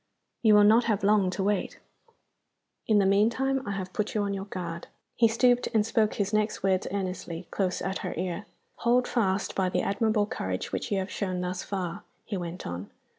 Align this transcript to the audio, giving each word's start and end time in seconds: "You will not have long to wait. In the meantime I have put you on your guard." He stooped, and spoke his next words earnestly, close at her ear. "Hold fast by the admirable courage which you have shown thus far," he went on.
"You 0.41 0.55
will 0.55 0.63
not 0.63 0.85
have 0.85 1.03
long 1.03 1.29
to 1.29 1.43
wait. 1.43 1.77
In 2.87 2.97
the 2.97 3.05
meantime 3.05 3.61
I 3.67 3.73
have 3.73 3.93
put 3.93 4.15
you 4.15 4.23
on 4.23 4.33
your 4.33 4.45
guard." 4.45 4.87
He 5.15 5.27
stooped, 5.27 5.67
and 5.75 5.85
spoke 5.85 6.15
his 6.15 6.33
next 6.33 6.63
words 6.63 6.87
earnestly, 6.91 7.47
close 7.51 7.83
at 7.83 7.99
her 7.99 8.15
ear. 8.17 8.47
"Hold 8.77 9.07
fast 9.07 9.53
by 9.53 9.69
the 9.69 9.83
admirable 9.83 10.25
courage 10.25 10.71
which 10.71 10.91
you 10.91 10.97
have 10.97 11.11
shown 11.11 11.41
thus 11.41 11.61
far," 11.61 12.01
he 12.25 12.35
went 12.35 12.65
on. 12.65 12.89